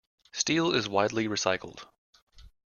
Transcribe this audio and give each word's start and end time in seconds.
Steel 0.31 0.73
is 0.73 0.89
widely 0.89 1.27
recycled. 1.27 1.85